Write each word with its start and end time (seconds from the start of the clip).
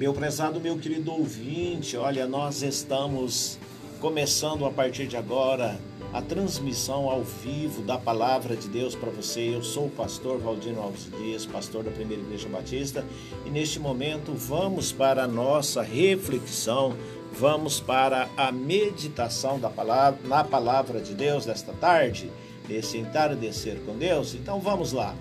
Meu 0.00 0.14
prezado, 0.14 0.58
meu 0.58 0.78
querido 0.78 1.12
ouvinte, 1.12 1.94
olha, 1.94 2.26
nós 2.26 2.62
estamos 2.62 3.58
começando 4.00 4.64
a 4.64 4.70
partir 4.70 5.06
de 5.06 5.14
agora 5.14 5.78
a 6.10 6.22
transmissão 6.22 7.10
ao 7.10 7.22
vivo 7.22 7.82
da 7.82 7.98
palavra 7.98 8.56
de 8.56 8.66
Deus 8.66 8.94
para 8.94 9.10
você. 9.10 9.54
Eu 9.54 9.62
sou 9.62 9.88
o 9.88 9.90
pastor 9.90 10.38
Valdino 10.38 10.80
Alves 10.80 11.10
Dias, 11.18 11.44
pastor 11.44 11.84
da 11.84 11.90
Primeira 11.90 12.22
Igreja 12.22 12.48
Batista, 12.48 13.04
e 13.44 13.50
neste 13.50 13.78
momento 13.78 14.32
vamos 14.32 14.90
para 14.90 15.24
a 15.24 15.28
nossa 15.28 15.82
reflexão, 15.82 16.96
vamos 17.38 17.78
para 17.78 18.26
a 18.38 18.50
meditação 18.50 19.60
da 19.60 19.68
palavra, 19.68 20.18
na 20.24 20.42
palavra 20.42 20.98
de 21.02 21.12
Deus 21.12 21.44
desta 21.44 21.74
tarde, 21.74 22.32
nesse 22.66 22.96
entardecer 22.96 23.76
com 23.84 23.98
Deus. 23.98 24.32
Então 24.32 24.60
vamos 24.60 24.92
lá. 24.94 25.14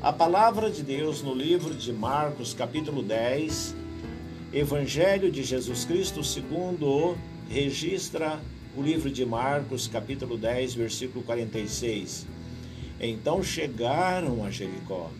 A 0.00 0.14
palavra 0.14 0.70
de 0.70 0.82
Deus 0.82 1.20
no 1.20 1.34
livro 1.34 1.74
de 1.74 1.92
Marcos, 1.92 2.54
capítulo 2.54 3.02
10, 3.02 3.76
Evangelho 4.52 5.30
de 5.30 5.42
Jesus 5.42 5.84
Cristo 5.84 6.24
segundo 6.24 7.18
registra 7.50 8.40
o 8.74 8.80
livro 8.80 9.10
de 9.10 9.22
Marcos, 9.26 9.86
capítulo 9.86 10.38
10, 10.38 10.72
versículo 10.74 11.22
46. 11.22 12.26
Então 12.98 13.42
chegaram 13.42 14.42
a 14.46 14.50
Jericó. 14.50 15.10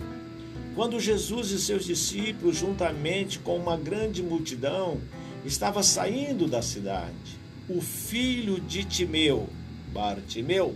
Quando 0.75 0.99
Jesus 0.99 1.51
e 1.51 1.59
seus 1.59 1.85
discípulos, 1.85 2.57
juntamente 2.57 3.39
com 3.39 3.59
uma 3.59 3.77
grande 3.77 4.23
multidão, 4.23 4.99
estava 5.45 5.83
saindo 5.83 6.47
da 6.47 6.63
cidade, 6.63 7.39
o 7.69 7.83
filho 7.83 8.59
de 8.59 8.83
Timeu, 8.83 9.47
Bartimeu, 9.93 10.75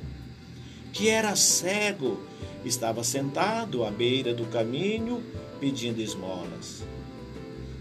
que 0.92 1.08
era 1.08 1.34
cego, 1.36 2.20
estava 2.66 3.02
sentado 3.02 3.82
à 3.82 3.90
beira 3.90 4.34
do 4.34 4.44
caminho 4.44 5.22
pedindo 5.58 6.02
esmolas. 6.02 6.84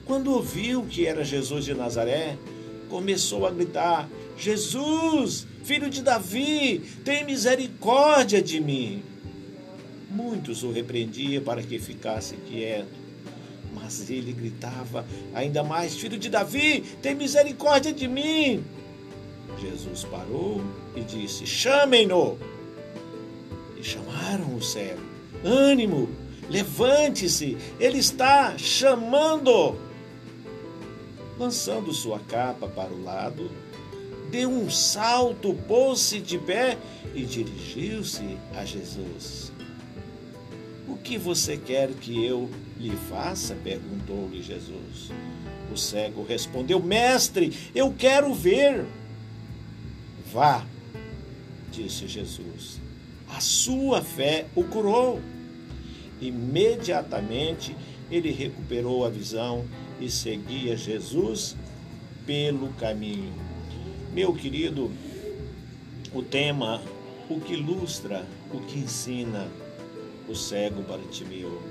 Quando 0.06 0.34
ouviu 0.34 0.84
que 0.84 1.06
era 1.06 1.24
Jesus 1.24 1.66
de 1.66 1.74
Nazaré, 1.74 2.38
começou 2.90 3.46
a 3.46 3.52
gritar: 3.52 4.10
Jesus, 4.38 5.48
filho 5.64 5.90
de 5.90 6.02
Davi, 6.02 6.80
tem 7.06 7.26
misericórdia 7.26 8.42
de 8.42 8.60
mim. 8.60 9.04
Muitos 10.10 10.64
o 10.64 10.72
repreendiam 10.72 11.42
para 11.42 11.64
que 11.64 11.80
ficasse 11.80 12.36
quieto, 12.36 12.90
mas 13.74 14.10
ele 14.10 14.34
gritava 14.34 15.06
ainda 15.34 15.64
mais: 15.64 15.96
Filho 15.96 16.18
de 16.18 16.30
Davi, 16.30 16.84
tem 17.02 17.16
misericórdia 17.16 17.94
de 17.94 18.08
mim. 18.08 18.64
Jesus 19.60 20.04
parou 20.04 20.62
e 20.96 21.02
disse: 21.02 21.46
Chamem-no. 21.46 22.38
E 23.78 23.84
chamaram 23.84 24.56
o 24.56 24.62
cego: 24.62 25.02
Ânimo, 25.46 26.10
levante-se, 26.50 27.58
ele 27.80 28.00
está 28.00 28.58
chamando. 28.58 29.91
Lançando 31.42 31.92
sua 31.92 32.20
capa 32.20 32.68
para 32.68 32.94
o 32.94 33.04
lado, 33.04 33.50
deu 34.30 34.48
um 34.48 34.70
salto, 34.70 35.56
pôs-se 35.68 36.20
de 36.20 36.38
pé 36.38 36.78
e 37.16 37.24
dirigiu-se 37.24 38.38
a 38.56 38.64
Jesus. 38.64 39.52
O 40.88 40.96
que 40.98 41.18
você 41.18 41.58
quer 41.58 41.90
que 41.94 42.24
eu 42.24 42.48
lhe 42.78 42.96
faça? 43.10 43.56
perguntou-lhe 43.56 44.40
Jesus. 44.44 45.10
O 45.74 45.76
cego 45.76 46.24
respondeu: 46.24 46.80
Mestre, 46.80 47.52
eu 47.74 47.92
quero 47.92 48.32
ver. 48.36 48.86
Vá, 50.32 50.64
disse 51.72 52.08
Jesus. 52.08 52.80
A 53.28 53.40
sua 53.40 54.04
fé 54.04 54.46
o 54.56 54.64
curou. 54.64 55.20
Imediatamente 56.22 57.76
ele 58.12 58.30
recuperou 58.30 59.04
a 59.04 59.10
visão 59.10 59.66
e 60.02 60.10
seguia 60.10 60.76
Jesus 60.76 61.56
pelo 62.26 62.70
caminho. 62.74 63.34
Meu 64.14 64.34
querido, 64.34 64.92
o 66.14 66.22
tema, 66.22 66.82
o 67.30 67.40
que 67.40 67.54
ilustra, 67.54 68.26
o 68.54 68.60
que 68.60 68.80
ensina 68.80 69.48
o 70.28 70.36
cego 70.36 70.82
Bartimeu. 70.82 71.62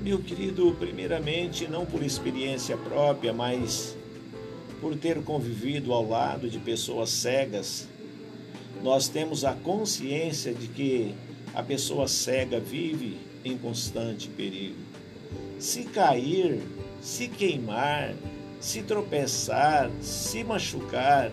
Meu 0.00 0.18
querido, 0.18 0.76
primeiramente, 0.78 1.66
não 1.66 1.86
por 1.86 2.02
experiência 2.02 2.76
própria, 2.76 3.32
mas 3.32 3.96
por 4.80 4.94
ter 4.96 5.22
convivido 5.22 5.92
ao 5.92 6.06
lado 6.06 6.48
de 6.48 6.58
pessoas 6.58 7.10
cegas, 7.10 7.88
nós 8.82 9.08
temos 9.08 9.44
a 9.44 9.52
consciência 9.54 10.52
de 10.52 10.68
que 10.68 11.14
a 11.54 11.62
pessoa 11.62 12.06
cega 12.06 12.60
vive 12.60 13.16
em 13.44 13.56
constante 13.56 14.28
perigo. 14.28 14.76
Se 15.58 15.84
cair, 15.84 16.60
se 17.06 17.28
queimar, 17.28 18.16
se 18.58 18.82
tropeçar, 18.82 19.88
se 20.00 20.42
machucar, 20.42 21.30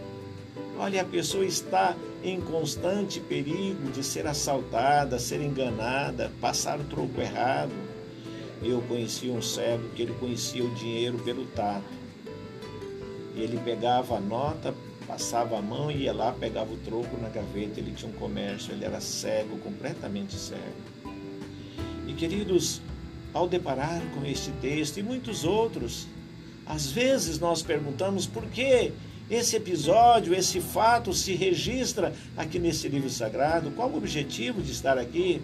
olha, 0.77 1.01
a 1.01 1.05
pessoa 1.05 1.43
está 1.43 1.97
em 2.23 2.39
constante 2.39 3.19
perigo 3.19 3.91
de 3.91 4.03
ser 4.03 4.27
assaltada, 4.27 5.17
ser 5.17 5.41
enganada, 5.41 6.31
passar 6.39 6.79
o 6.79 6.83
troco 6.83 7.19
errado. 7.19 7.71
Eu 8.61 8.83
conheci 8.83 9.31
um 9.31 9.41
cego 9.41 9.89
que 9.95 10.03
ele 10.03 10.13
conhecia 10.19 10.63
o 10.63 10.69
dinheiro 10.75 11.17
pelo 11.17 11.43
tato. 11.47 11.83
Ele 13.35 13.59
pegava 13.65 14.17
a 14.17 14.21
nota, 14.21 14.75
passava 15.07 15.57
a 15.57 15.61
mão 15.61 15.89
e 15.89 16.03
ia 16.03 16.13
lá, 16.13 16.31
pegava 16.33 16.71
o 16.71 16.77
troco 16.77 17.19
na 17.19 17.29
gaveta. 17.29 17.79
Ele 17.79 17.93
tinha 17.93 18.11
um 18.11 18.15
comércio, 18.15 18.71
ele 18.73 18.85
era 18.85 19.01
cego, 19.01 19.57
completamente 19.57 20.35
cego. 20.35 20.61
E 22.07 22.13
queridos, 22.13 22.79
ao 23.33 23.47
deparar 23.47 24.01
com 24.13 24.25
este 24.25 24.51
texto 24.61 24.99
e 24.99 25.03
muitos 25.03 25.43
outros, 25.43 26.07
às 26.65 26.91
vezes 26.91 27.39
nós 27.39 27.61
perguntamos 27.61 28.25
por 28.25 28.45
que 28.45 28.91
esse 29.29 29.55
episódio, 29.55 30.33
esse 30.33 30.59
fato 30.59 31.13
se 31.13 31.33
registra 31.33 32.13
aqui 32.37 32.59
nesse 32.59 32.87
livro 32.87 33.09
sagrado, 33.09 33.71
qual 33.71 33.89
o 33.89 33.97
objetivo 33.97 34.61
de 34.61 34.71
estar 34.71 34.97
aqui? 34.97 35.41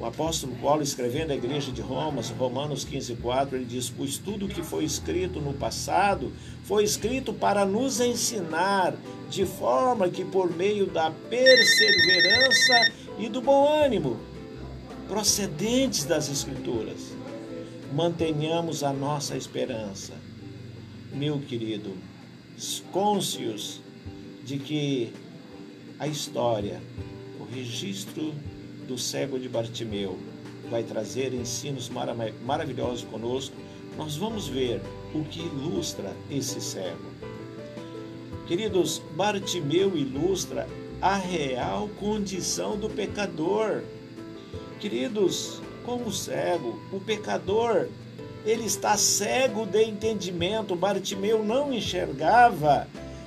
O 0.00 0.06
apóstolo 0.06 0.54
Paulo, 0.62 0.80
escrevendo 0.80 1.32
à 1.32 1.34
igreja 1.34 1.72
de 1.72 1.80
Roma, 1.80 2.22
Romanos 2.38 2.86
15,4, 2.86 3.54
ele 3.54 3.64
diz: 3.64 3.90
Pois 3.90 4.16
tudo 4.16 4.46
que 4.46 4.62
foi 4.62 4.84
escrito 4.84 5.40
no 5.40 5.52
passado 5.52 6.32
foi 6.62 6.84
escrito 6.84 7.32
para 7.32 7.66
nos 7.66 7.98
ensinar, 7.98 8.94
de 9.28 9.44
forma 9.44 10.08
que, 10.08 10.24
por 10.24 10.54
meio 10.56 10.86
da 10.86 11.10
perseverança 11.10 12.92
e 13.18 13.28
do 13.28 13.40
bom 13.40 13.68
ânimo, 13.68 14.16
procedentes 15.08 16.04
das 16.04 16.28
Escrituras, 16.28 17.16
mantenhamos 17.92 18.82
a 18.82 18.92
nossa 18.92 19.36
esperança. 19.36 20.12
Meu 21.12 21.40
querido, 21.40 21.96
cônscios 22.92 23.80
de 24.44 24.58
que 24.58 25.12
a 25.98 26.06
história, 26.06 26.82
o 27.40 27.44
registro 27.44 28.34
do 28.86 28.98
cego 28.98 29.38
de 29.38 29.48
Bartimeu 29.48 30.18
vai 30.70 30.82
trazer 30.82 31.32
ensinos 31.32 31.90
maravilhosos 32.44 33.04
conosco, 33.04 33.56
nós 33.96 34.16
vamos 34.16 34.46
ver 34.46 34.82
o 35.14 35.24
que 35.24 35.40
ilustra 35.40 36.14
esse 36.30 36.60
cego. 36.60 37.10
Queridos, 38.46 39.02
Bartimeu 39.16 39.96
ilustra 39.96 40.68
a 41.00 41.16
real 41.16 41.88
condição 41.98 42.78
do 42.78 42.90
pecador. 42.90 43.82
Queridos, 44.80 45.60
como 45.84 46.12
cego, 46.12 46.78
o 46.92 47.00
pecador, 47.00 47.88
ele 48.46 48.64
está 48.64 48.96
cego 48.96 49.66
de 49.66 49.82
entendimento. 49.82 50.76
Bartimeu 50.76 51.44
não 51.44 51.72
enxergava 51.72 52.86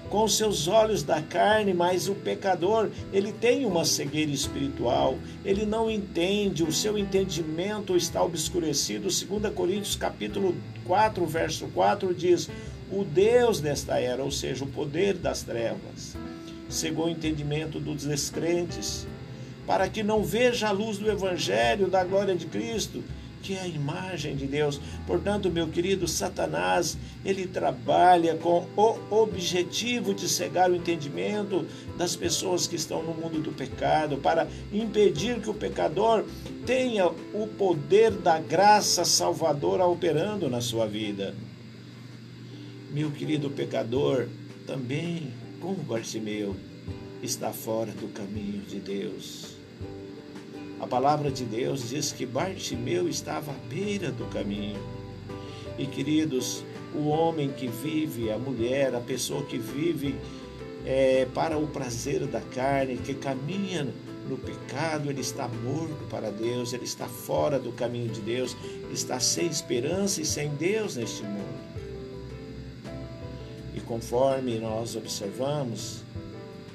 com 0.10 0.28
seus 0.28 0.68
olhos 0.68 1.04
da 1.04 1.22
carne, 1.22 1.74
mas 1.74 2.08
o 2.08 2.16
pecador, 2.16 2.90
ele 3.12 3.32
tem 3.32 3.66
uma 3.66 3.84
cegueira 3.84 4.32
espiritual, 4.32 5.18
ele 5.44 5.66
não 5.66 5.90
entende, 5.90 6.64
o 6.64 6.72
seu 6.72 6.98
entendimento 6.98 7.96
está 7.96 8.24
obscurecido. 8.24 9.04
2 9.04 9.54
Coríntios 9.54 9.96
capítulo 9.96 10.56
4, 10.86 11.26
verso 11.26 11.68
4 11.68 12.14
diz: 12.14 12.50
"O 12.92 13.04
Deus 13.04 13.60
desta 13.60 14.00
era, 14.00 14.24
ou 14.24 14.32
seja, 14.32 14.64
o 14.64 14.68
poder 14.68 15.16
das 15.16 15.44
trevas, 15.44 16.16
cegou 16.70 17.08
o 17.08 17.10
entendimento 17.10 17.80
dos 17.80 18.06
descrentes, 18.06 19.08
para 19.72 19.88
que 19.88 20.04
não 20.04 20.22
veja 20.22 20.68
a 20.68 20.72
luz 20.72 20.98
do 20.98 21.10
Evangelho 21.10 21.88
da 21.88 22.04
glória 22.04 22.36
de 22.36 22.46
Cristo, 22.46 23.02
que 23.42 23.54
é 23.54 23.62
a 23.62 23.68
imagem 23.68 24.36
de 24.36 24.46
Deus. 24.46 24.82
Portanto, 25.08 25.50
meu 25.50 25.70
querido, 25.70 26.10
Satanás, 26.10 26.98
ele 27.24 27.48
trabalha 27.48 28.36
com 28.36 28.68
o 28.76 28.98
objetivo 29.10 30.14
de 30.14 30.28
cegar 30.28 30.70
o 30.70 30.76
entendimento 30.76 31.66
das 31.98 32.18
pessoas 32.18 32.68
que 32.68 32.76
estão 32.76 33.02
no 33.02 33.14
mundo 33.14 33.40
do 33.40 33.54
pecado, 33.54 34.18
para 34.18 34.46
impedir 34.74 35.40
que 35.40 35.50
o 35.50 35.54
pecador 35.54 36.26
tenha 36.66 37.08
o 37.08 37.48
poder 37.58 38.12
da 38.12 38.40
graça 38.40 39.06
salvadora 39.06 39.86
operando 39.86 40.50
na 40.50 40.60
sua 40.60 40.86
vida. 40.86 41.34
Meu 42.92 43.10
querido 43.10 43.50
pecador, 43.50 44.28
também, 44.68 45.32
como 45.62 45.76
Bartimeu, 45.76 46.58
está 47.24 47.54
fora 47.54 47.94
do 47.94 48.10
caminho 48.10 48.64
de 48.64 48.78
Deus. 48.78 49.61
A 50.82 50.88
palavra 50.88 51.30
de 51.30 51.46
Deus 51.46 51.90
diz 51.90 52.12
que 52.12 52.26
Bartimeu 52.26 53.08
estava 53.08 53.52
à 53.52 53.56
beira 53.70 54.12
do 54.12 54.26
caminho. 54.26 54.80
E 55.78 55.86
queridos, 55.86 56.64
o 56.96 57.08
homem 57.08 57.52
que 57.52 57.68
vive, 57.68 58.32
a 58.32 58.38
mulher, 58.40 58.96
a 58.96 59.00
pessoa 59.00 59.46
que 59.46 59.60
vive 59.60 60.16
é, 60.84 61.28
para 61.36 61.56
o 61.56 61.68
prazer 61.68 62.26
da 62.26 62.42
carne, 62.42 62.98
que 62.98 63.14
caminha 63.14 63.88
no 64.28 64.38
pecado, 64.40 65.08
ele 65.08 65.22
está 65.22 65.48
morto 65.48 66.04
para 66.10 66.32
Deus, 66.32 66.74
ele 66.74 66.86
está 66.86 67.06
fora 67.06 67.60
do 67.60 67.72
caminho 67.74 68.10
de 68.10 68.22
Deus, 68.22 68.58
está 68.92 69.20
sem 69.20 69.46
esperança 69.46 70.20
e 70.20 70.26
sem 70.26 70.50
Deus 70.56 70.96
neste 70.96 71.22
mundo. 71.22 71.62
E 73.76 73.80
conforme 73.82 74.58
nós 74.58 74.96
observamos, 74.96 76.02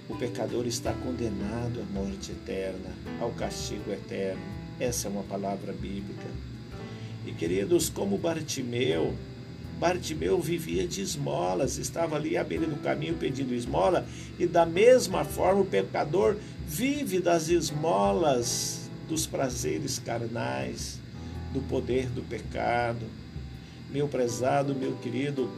o 0.09 0.17
pecador 0.17 0.67
está 0.67 0.93
condenado 0.93 1.81
à 1.81 1.93
morte 1.93 2.33
eterna, 2.33 2.91
ao 3.21 3.31
castigo 3.33 3.91
eterno. 3.91 4.41
Essa 4.79 5.09
é 5.09 5.11
uma 5.11 5.23
palavra 5.25 5.73
bíblica. 5.73 6.27
E 7.27 7.33
queridos, 7.33 7.89
como 7.89 8.17
Bartimeu, 8.17 9.15
Bartimeu 9.79 10.41
vivia 10.41 10.87
de 10.87 11.03
esmolas, 11.03 11.77
estava 11.77 12.17
ali 12.17 12.37
à 12.37 12.45
beira 12.45 12.67
do 12.67 12.77
caminho 12.77 13.15
pedindo 13.15 13.53
esmola, 13.53 14.07
e 14.39 14.47
da 14.47 14.65
mesma 14.65 15.25
forma 15.25 15.63
o 15.63 15.67
pecador 15.67 16.37
vive 16.67 17.21
das 17.21 17.49
esmolas, 17.49 18.89
dos 19.09 19.27
prazeres 19.27 19.99
carnais, 19.99 20.99
do 21.53 21.61
poder 21.63 22.09
do 22.09 22.23
pecado. 22.23 23.07
Meu 23.91 24.09
prezado, 24.09 24.75
meu 24.75 24.97
querido, 24.97 25.51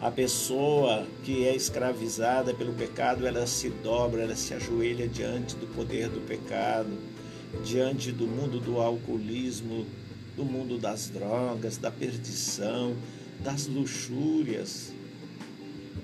a 0.00 0.10
pessoa 0.10 1.06
que 1.24 1.46
é 1.46 1.54
escravizada 1.56 2.54
pelo 2.54 2.72
pecado, 2.72 3.26
ela 3.26 3.46
se 3.46 3.68
dobra, 3.68 4.22
ela 4.22 4.36
se 4.36 4.54
ajoelha 4.54 5.08
diante 5.08 5.56
do 5.56 5.66
poder 5.66 6.08
do 6.08 6.20
pecado, 6.20 6.90
diante 7.64 8.12
do 8.12 8.26
mundo 8.26 8.60
do 8.60 8.78
alcoolismo, 8.80 9.86
do 10.36 10.44
mundo 10.44 10.78
das 10.78 11.08
drogas, 11.08 11.76
da 11.78 11.90
perdição, 11.90 12.94
das 13.40 13.66
luxúrias. 13.66 14.92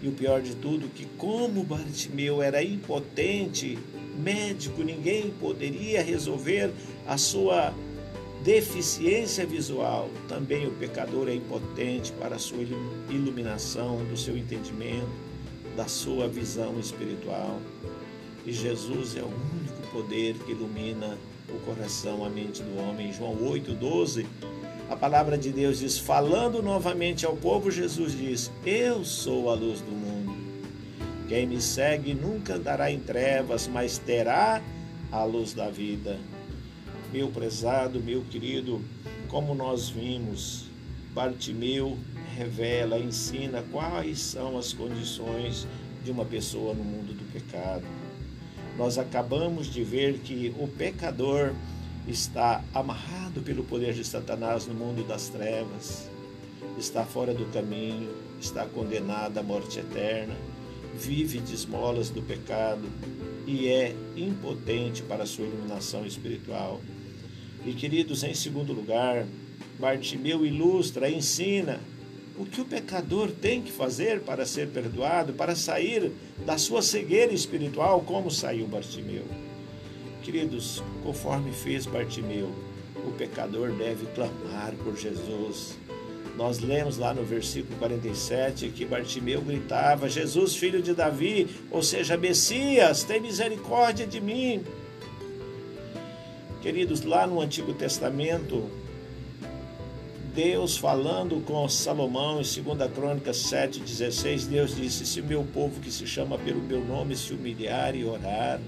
E 0.03 0.09
o 0.09 0.13
pior 0.13 0.43
de 0.43 0.57
tudo, 0.57 0.89
que 0.89 1.07
como 1.17 1.63
Bartimeu 1.63 2.43
era 2.43 2.63
impotente, 2.63 3.79
médico, 4.19 4.83
ninguém 4.83 5.31
poderia 5.31 6.03
resolver 6.03 6.73
a 7.07 7.17
sua 7.17 7.73
deficiência 8.45 9.47
visual. 9.47 10.11
Também 10.29 10.67
o 10.69 10.71
pecador 10.73 11.29
é 11.29 11.35
impotente 11.35 12.13
para 12.13 12.37
a 12.37 12.39
sua 12.39 12.59
iluminação, 13.09 14.05
do 14.05 14.17
seu 14.17 14.37
entendimento, 14.37 15.09
da 15.75 15.89
sua 15.89 16.29
visão 16.29 16.79
espiritual. 16.79 17.59
E 18.45 18.53
Jesus 18.53 19.17
é 19.17 19.23
o 19.23 19.27
único 19.27 19.91
poder 19.91 20.35
que 20.45 20.53
ilumina 20.53 21.17
o 21.49 21.59
coração, 21.61 22.23
a 22.23 22.29
mente 22.29 22.63
do 22.63 22.79
homem. 22.79 23.13
João 23.15 23.35
8,12, 23.37 24.27
a 24.91 24.97
palavra 24.97 25.39
de 25.39 25.51
Deus 25.51 25.79
diz: 25.79 25.97
falando 25.99 26.63
novamente 26.63 27.25
ao 27.25 27.35
povo, 27.35 27.71
Jesus 27.71 28.13
diz: 28.13 28.53
Eu 28.67 29.03
sou 29.05 29.49
a 29.49 29.55
luz 29.55 29.81
do 29.81 29.91
mundo. 29.91 30.35
Quem 31.27 31.47
me 31.47 31.61
segue 31.63 32.13
nunca 32.13 32.57
andará 32.57 32.91
em 32.91 33.01
trevas, 33.01 33.67
mas 33.67 33.97
terá 33.97 34.63
a 35.11 35.25
luz 35.25 35.55
da 35.55 35.71
vida. 35.71 36.19
Meu 37.15 37.29
prezado, 37.29 37.99
meu 38.01 38.23
querido, 38.23 38.83
como 39.29 39.55
nós 39.55 39.89
vimos, 39.89 40.67
Bartimeu 41.15 41.97
revela, 42.37 42.99
ensina 42.99 43.65
quais 43.71 44.19
são 44.19 44.59
as 44.59 44.73
condições 44.73 45.67
de 46.05 46.11
uma 46.11 46.25
pessoa 46.25 46.75
no 46.75 46.83
mundo 46.83 47.17
do 47.17 47.33
pecado 47.33 47.85
nós 48.77 48.99
acabamos 48.99 49.67
de 49.73 49.85
ver 49.85 50.19
que 50.19 50.55
o 50.59 50.67
pecador 50.67 51.53
está 52.09 52.63
amarrado 52.75 53.41
pelo 53.41 53.65
poder 53.65 53.95
de 53.95 54.05
Satanás 54.05 54.67
no 54.67 54.75
mundo 54.75 55.07
das 55.07 55.29
trevas, 55.29 56.09
está 56.77 57.05
fora 57.05 57.33
do 57.33 57.45
caminho, 57.53 58.11
está 58.41 58.67
condenado 58.67 59.39
à 59.39 59.43
morte 59.43 59.79
eterna, 59.79 60.35
vive 60.95 61.39
de 61.39 61.55
esmolas 61.55 62.11
do 62.11 62.21
pecado 62.21 62.83
e 63.47 63.69
é 63.69 63.95
impotente 64.17 65.03
para 65.03 65.25
sua 65.25 65.47
iluminação 65.47 66.05
espiritual. 66.05 66.81
E 67.65 67.73
queridos, 67.73 68.23
em 68.23 68.35
segundo 68.35 68.73
lugar, 68.73 69.27
Bartimeu 69.79 70.45
ilustra, 70.45 71.11
ensina 71.11 71.81
o 72.37 72.45
que 72.45 72.61
o 72.61 72.65
pecador 72.65 73.31
tem 73.31 73.63
que 73.63 73.73
fazer 73.73 74.21
para 74.21 74.45
ser 74.45 74.69
perdoado, 74.69 75.33
para 75.33 75.55
sair 75.55 76.13
da 76.45 76.59
sua 76.59 76.83
cegueira 76.83 77.33
espiritual, 77.33 78.01
como 78.01 78.31
saiu 78.31 78.67
Bartimeu. 78.67 79.25
Queridos, 80.23 80.83
conforme 81.03 81.53
fez 81.53 81.87
Bartimeu, 81.87 82.51
o 83.07 83.13
pecador 83.13 83.71
deve 83.73 84.07
clamar 84.15 84.75
por 84.83 84.97
Jesus. 84.97 85.77
Nós 86.37 86.59
lemos 86.59 86.99
lá 86.99 87.15
no 87.15 87.23
versículo 87.23 87.79
47 87.79 88.69
que 88.71 88.85
Bartimeu 88.85 89.41
gritava: 89.41 90.09
Jesus, 90.09 90.57
filho 90.57 90.83
de 90.83 90.93
Davi, 90.93 91.47
ou 91.71 91.83
seja, 91.83 92.17
Messias, 92.17 93.05
tem 93.05 93.21
misericórdia 93.21 94.07
de 94.07 94.21
mim. 94.21 94.65
Queridos, 96.65 97.03
lá 97.03 97.27
no 97.27 97.43
Antigo 97.43 97.75
Testamento, 97.75 98.71
Deus 100.35 100.79
falando 100.79 101.45
com 101.45 101.69
Salomão 101.69 102.41
em 102.41 102.63
2 102.63 102.91
Crônicas 102.91 103.37
7,16, 103.37 104.47
Deus 104.47 104.75
disse: 104.75 105.05
Se 105.05 105.21
meu 105.21 105.45
povo 105.45 105.79
que 105.79 105.93
se 105.93 106.07
chama 106.07 106.39
pelo 106.39 106.63
meu 106.63 106.83
nome 106.83 107.17
se 107.17 107.35
humilhar 107.35 107.95
e 107.95 108.07
orar, 108.07 108.63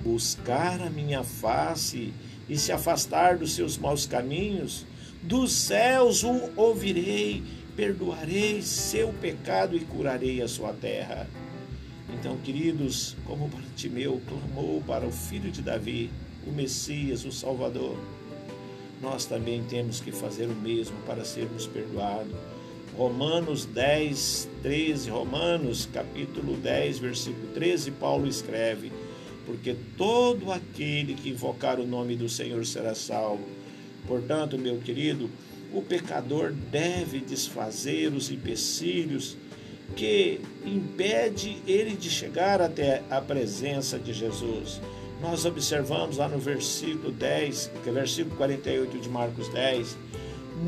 buscar 0.00 0.82
a 0.82 0.90
minha 0.90 1.22
face 1.22 2.12
e 2.48 2.58
se 2.58 2.72
afastar 2.72 3.38
dos 3.38 3.52
seus 3.52 3.78
maus 3.78 4.04
caminhos, 4.04 4.84
dos 5.22 5.52
céus 5.52 6.24
o 6.24 6.50
ouvirei, 6.56 7.44
perdoarei 7.76 8.60
seu 8.60 9.12
pecado 9.20 9.76
e 9.76 9.84
curarei 9.84 10.42
a 10.42 10.48
sua 10.48 10.72
terra. 10.72 11.30
Então, 12.12 12.36
queridos, 12.38 13.14
como 13.24 13.46
Bartimeu 13.46 14.20
clamou 14.26 14.82
para 14.84 15.06
o 15.06 15.12
filho 15.12 15.52
de 15.52 15.62
Davi, 15.62 16.10
o 16.48 16.52
Messias, 16.52 17.24
o 17.24 17.32
Salvador, 17.32 17.96
nós 19.00 19.26
também 19.26 19.62
temos 19.64 20.00
que 20.00 20.10
fazer 20.10 20.46
o 20.46 20.54
mesmo 20.54 20.96
para 21.06 21.24
sermos 21.24 21.66
perdoados. 21.66 22.32
Romanos 22.96 23.64
10, 23.64 24.48
13, 24.62 25.10
Romanos 25.10 25.88
capítulo 25.92 26.56
10, 26.56 26.98
versículo 26.98 27.46
13, 27.54 27.92
Paulo 27.92 28.26
escreve: 28.26 28.90
Porque 29.46 29.76
todo 29.96 30.50
aquele 30.50 31.14
que 31.14 31.30
invocar 31.30 31.78
o 31.78 31.86
nome 31.86 32.16
do 32.16 32.28
Senhor 32.28 32.66
será 32.66 32.94
salvo. 32.94 33.44
Portanto, 34.06 34.58
meu 34.58 34.78
querido, 34.78 35.30
o 35.72 35.80
pecador 35.82 36.52
deve 36.52 37.20
desfazer 37.20 38.12
os 38.12 38.30
empecilhos 38.30 39.36
que 39.94 40.40
impede 40.64 41.62
ele 41.66 41.94
de 41.94 42.10
chegar 42.10 42.60
até 42.60 43.02
a 43.10 43.20
presença 43.20 43.98
de 43.98 44.12
Jesus 44.12 44.80
nós 45.20 45.44
observamos 45.44 46.18
lá 46.18 46.28
no 46.28 46.38
versículo 46.38 47.10
10, 47.10 47.72
que 47.82 47.88
é 47.88 47.92
versículo 47.92 48.36
48 48.36 48.98
de 48.98 49.08
Marcos 49.08 49.48
10, 49.48 49.96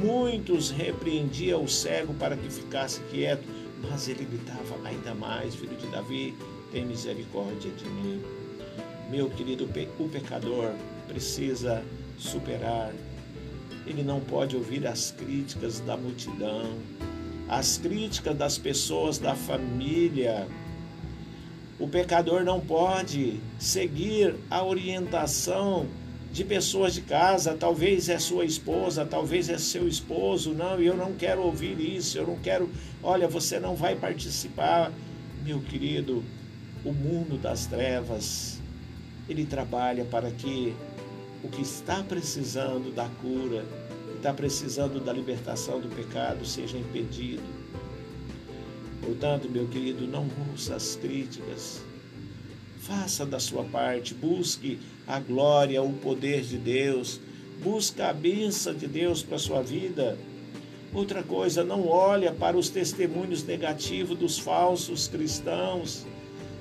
muitos 0.03 0.71
repreendiam 0.71 1.63
o 1.63 1.69
cego 1.69 2.15
para 2.15 2.37
que 2.37 2.51
ficasse 2.51 3.01
quieto, 3.11 3.45
mas 3.89 4.09
ele 4.09 4.25
gritava 4.25 4.77
ainda 4.85 5.15
mais, 5.15 5.55
filho 5.55 5.77
de 5.77 5.87
Davi, 5.87 6.35
tem 6.73 6.85
misericórdia 6.85 7.71
de 7.71 7.85
mim. 7.85 8.23
Meu 9.11 9.31
querido, 9.31 9.69
o 9.99 10.09
pecador 10.09 10.73
precisa 11.09 11.83
superar. 12.19 12.93
Ele 13.87 14.03
não 14.03 14.21
pode 14.21 14.57
ouvir 14.57 14.87
as 14.87 15.11
críticas 15.11 15.81
da 15.81 15.97
multidão, 15.97 16.77
as 17.49 17.79
críticas 17.79 18.37
das 18.37 18.59
pessoas 18.59 19.19
da 19.19 19.35
família, 19.35 20.47
o 21.81 21.89
pecador 21.89 22.45
não 22.45 22.61
pode 22.61 23.41
seguir 23.59 24.37
a 24.51 24.63
orientação 24.63 25.87
de 26.31 26.45
pessoas 26.45 26.93
de 26.93 27.01
casa, 27.01 27.57
talvez 27.59 28.11
é 28.11 28.19
sua 28.19 28.45
esposa, 28.45 29.07
talvez 29.07 29.49
é 29.49 29.57
seu 29.57 29.89
esposo. 29.89 30.53
Não, 30.53 30.79
eu 30.79 30.95
não 30.95 31.15
quero 31.15 31.41
ouvir 31.41 31.81
isso, 31.81 32.19
eu 32.19 32.27
não 32.27 32.37
quero. 32.37 32.69
Olha, 33.03 33.27
você 33.27 33.59
não 33.59 33.75
vai 33.75 33.97
participar. 33.97 34.93
Meu 35.43 35.59
querido, 35.61 36.23
o 36.85 36.93
mundo 36.93 37.39
das 37.39 37.65
trevas, 37.65 38.61
ele 39.27 39.47
trabalha 39.47 40.05
para 40.05 40.31
que 40.31 40.77
o 41.43 41.49
que 41.49 41.63
está 41.63 42.03
precisando 42.03 42.95
da 42.95 43.09
cura, 43.23 43.65
está 44.17 44.35
precisando 44.35 45.03
da 45.03 45.15
libertação 45.15 45.81
do 45.81 45.89
pecado, 45.89 46.45
seja 46.45 46.77
impedido 46.77 47.60
Portanto, 49.11 49.51
meu 49.51 49.67
querido, 49.67 50.07
não 50.07 50.25
ouça 50.53 50.77
as 50.77 50.95
críticas. 50.95 51.83
Faça 52.79 53.27
da 53.27 53.41
sua 53.41 53.65
parte, 53.65 54.15
busque 54.15 54.79
a 55.05 55.19
glória, 55.19 55.83
o 55.83 55.93
poder 55.95 56.43
de 56.43 56.57
Deus, 56.57 57.21
busque 57.61 58.01
a 58.01 58.13
bênção 58.13 58.73
de 58.73 58.87
Deus 58.87 59.21
para 59.21 59.35
a 59.35 59.41
sua 59.41 59.63
vida. 59.63 60.17
Outra 60.95 61.25
coisa, 61.25 61.65
não 61.65 61.89
olha 61.89 62.33
para 62.33 62.57
os 62.57 62.69
testemunhos 62.69 63.43
negativos 63.43 64.17
dos 64.17 64.39
falsos 64.39 65.09
cristãos. 65.09 66.07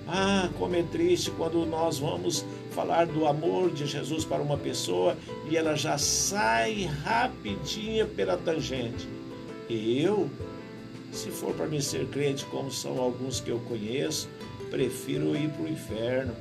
Ah, 0.07 0.49
como 0.57 0.75
é 0.75 0.81
triste 0.81 1.29
quando 1.29 1.63
nós 1.67 1.99
vamos 1.99 2.43
falar 2.71 3.05
do 3.05 3.27
amor 3.27 3.71
de 3.71 3.85
Jesus 3.85 4.25
para 4.25 4.41
uma 4.41 4.57
pessoa 4.57 5.15
e 5.47 5.55
ela 5.55 5.75
já 5.75 5.99
sai 5.99 6.89
rapidinha 7.03 8.07
pela 8.07 8.35
tangente. 8.37 9.07
Eu, 9.69 10.27
se 11.11 11.29
for 11.29 11.53
para 11.53 11.67
me 11.67 11.81
ser 11.81 12.07
crente, 12.07 12.45
como 12.45 12.71
são 12.71 12.99
alguns 12.99 13.39
que 13.39 13.49
eu 13.49 13.59
conheço, 13.61 14.29
prefiro 14.69 15.35
ir 15.35 15.49
para 15.49 15.63
o 15.63 15.67
inferno. 15.67 16.33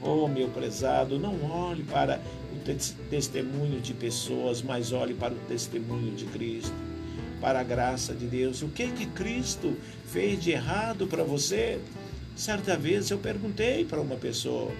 Oh, 0.00 0.28
meu 0.28 0.48
prezado, 0.48 1.18
não 1.18 1.50
olhe 1.50 1.82
para 1.82 2.20
o 2.52 3.08
testemunho 3.10 3.80
de 3.80 3.94
pessoas, 3.94 4.62
mas 4.62 4.92
olhe 4.92 5.14
para 5.14 5.32
o 5.32 5.38
testemunho 5.48 6.14
de 6.14 6.26
Cristo, 6.26 6.74
para 7.40 7.60
a 7.60 7.64
graça 7.64 8.14
de 8.14 8.26
Deus. 8.26 8.62
O 8.62 8.68
que 8.68 8.88
que 8.92 9.06
Cristo 9.06 9.76
fez 10.06 10.42
de 10.42 10.50
errado 10.50 11.06
para 11.06 11.24
você? 11.24 11.80
Certa 12.34 12.76
vez 12.76 13.10
eu 13.10 13.18
perguntei 13.18 13.84
para 13.84 14.00
uma 14.00 14.16
pessoa: 14.16 14.70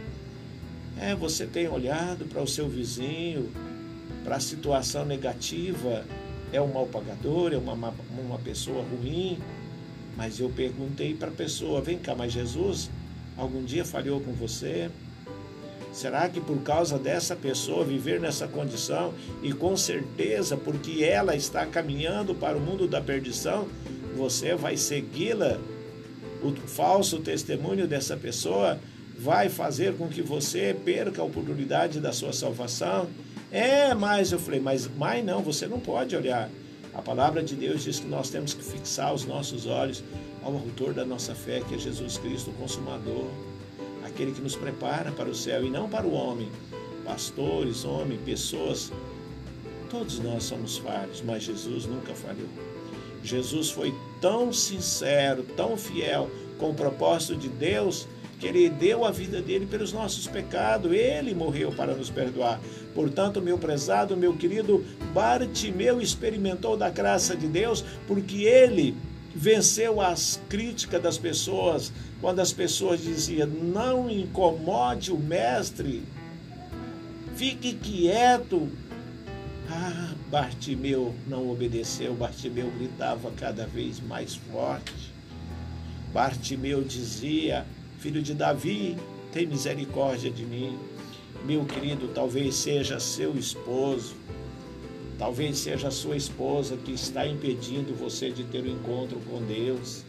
é, 1.01 1.15
você 1.15 1.47
tem 1.47 1.69
olhado 1.69 2.27
para 2.27 2.43
o 2.43 2.47
seu 2.47 2.69
vizinho, 2.69 3.51
para 4.25 4.37
a 4.37 4.41
situação 4.41 5.05
negativa, 5.05 6.05
é 6.53 6.61
um 6.61 6.73
mal 6.73 6.87
pagador, 6.87 7.53
é 7.53 7.57
uma, 7.57 7.73
uma 7.73 7.93
pessoa 8.47 8.85
ruim? 8.85 9.39
Mas 10.17 10.39
eu 10.39 10.49
perguntei 10.49 11.15
para 11.15 11.29
a 11.29 11.33
pessoa: 11.33 11.81
vem 11.81 11.99
cá, 11.99 12.15
mas 12.15 12.33
Jesus 12.33 12.89
algum 13.37 13.65
dia 13.65 13.85
falhou 13.85 14.21
com 14.21 14.33
você? 14.33 14.91
Será 15.93 16.29
que 16.29 16.41
por 16.41 16.59
causa 16.63 16.99
dessa 16.99 17.35
pessoa 17.35 17.85
viver 17.85 18.21
nessa 18.21 18.47
condição 18.47 19.15
e 19.43 19.53
com 19.53 19.77
certeza 19.77 20.57
porque 20.57 21.03
ela 21.03 21.35
está 21.35 21.65
caminhando 21.65 22.35
para 22.35 22.57
o 22.57 22.61
mundo 22.61 22.87
da 22.87 23.01
perdição, 23.01 23.67
você 24.15 24.55
vai 24.55 24.77
segui-la? 24.77 25.59
O 26.43 26.53
falso 26.69 27.19
testemunho 27.21 27.89
dessa 27.89 28.17
pessoa 28.17 28.79
vai 29.19 29.49
fazer 29.49 29.95
com 29.97 30.07
que 30.07 30.21
você 30.21 30.77
perca 30.85 31.23
a 31.23 31.25
oportunidade 31.25 31.99
da 31.99 32.13
sua 32.13 32.33
salvação? 32.33 33.09
É, 33.51 33.95
mas 33.95 34.33
eu 34.33 34.39
falei, 34.39 34.61
mas, 34.61 34.89
mas 34.99 35.25
não, 35.25 35.41
você 35.41 35.67
não 35.67 35.81
pode 35.81 36.15
olhar. 36.15 36.51
A 36.97 37.03
palavra 37.03 37.43
de 37.43 37.55
Deus 37.55 37.85
diz 37.85 38.01
que 38.01 38.07
nós 38.07 38.31
temos 38.31 38.55
que 38.55 38.65
fixar 38.65 39.13
os 39.13 39.25
nossos 39.25 39.67
olhos 39.67 40.03
ao 40.43 40.53
autor 40.53 40.95
da 40.95 41.05
nossa 41.05 41.35
fé, 41.35 41.61
que 41.61 41.75
é 41.75 41.79
Jesus 41.79 42.17
Cristo, 42.19 42.51
o 42.51 42.55
consumador 42.55 43.27
aquele 44.17 44.33
que 44.33 44.41
nos 44.41 44.57
prepara 44.57 45.13
para 45.13 45.29
o 45.29 45.35
céu 45.35 45.63
e 45.63 45.69
não 45.69 45.89
para 45.89 46.07
o 46.07 46.13
homem. 46.13 46.49
Pastores, 47.05 47.85
homens, 47.85 48.21
pessoas, 48.25 48.91
todos 49.91 50.19
nós 50.19 50.45
somos 50.45 50.79
falhos, 50.79 51.23
mas 51.23 51.43
Jesus 51.43 51.85
nunca 51.85 52.15
falhou. 52.15 52.49
Jesus 53.23 53.71
foi 53.71 53.95
tão 54.21 54.53
sincero, 54.53 55.45
tão 55.57 55.77
fiel 55.77 56.31
com 56.59 56.71
o 56.71 56.75
propósito 56.75 57.37
de 57.37 57.49
Deus, 57.49 58.09
que 58.41 58.47
ele 58.47 58.71
deu 58.71 59.05
a 59.05 59.11
vida 59.11 59.43
dele 59.43 59.67
pelos 59.67 59.93
nossos 59.93 60.27
pecados, 60.27 60.91
ele 60.93 61.35
morreu 61.35 61.73
para 61.73 61.95
nos 61.95 62.11
perdoar. 62.11 62.61
Portanto, 62.97 63.43
meu 63.43 63.59
prezado, 63.59 64.17
meu 64.17 64.35
querido 64.35 64.83
Bartimeu 65.13 66.01
experimentou 66.01 66.79
da 66.79 66.89
graça 66.89 67.37
de 67.37 67.47
Deus, 67.47 67.85
porque 68.07 68.45
ele 68.45 68.97
venceu 69.35 70.01
as 70.01 70.41
críticas 70.49 71.03
das 71.03 71.19
pessoas, 71.19 71.93
quando 72.23 72.41
as 72.41 72.55
pessoas 72.55 73.03
diziam: 73.03 73.47
não 73.47 74.09
incomode 74.09 75.13
o 75.13 75.19
mestre, 75.19 76.05
fique 77.35 77.75
quieto. 77.75 78.67
Ah, 79.69 80.15
Bartimeu 80.31 81.15
não 81.29 81.51
obedeceu, 81.51 82.15
Bartimeu 82.15 82.71
gritava 82.79 83.31
cada 83.33 83.67
vez 83.67 84.01
mais 84.01 84.37
forte. 84.37 85.13
Bartimeu 86.15 86.83
dizia: 86.83 87.67
Filho 87.99 88.23
de 88.23 88.33
Davi, 88.33 88.97
tem 89.35 89.47
misericórdia 89.47 90.31
de 90.31 90.47
mim. 90.47 90.79
Meu 91.47 91.65
querido, 91.65 92.09
talvez 92.09 92.57
seja 92.57 92.99
seu 92.99 93.37
esposo, 93.37 94.17
talvez 95.17 95.59
seja 95.59 95.93
sua 95.93 96.17
esposa 96.17 96.77
que 96.77 96.91
está 96.91 97.25
impedindo 97.25 97.95
você 97.95 98.33
de 98.33 98.43
ter 98.43 98.63
o 98.63 98.65
um 98.65 98.73
encontro 98.73 99.21
com 99.31 99.41
Deus. 99.41 100.03